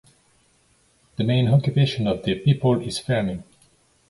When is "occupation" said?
1.47-2.07